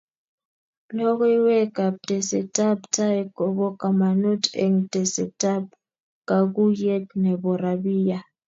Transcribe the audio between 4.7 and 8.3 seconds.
tesetab kaguyet nebo rabia